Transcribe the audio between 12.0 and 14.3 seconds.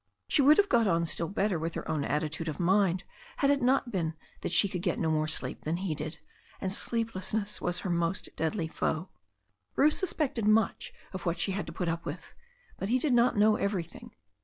with, but he did not know everything.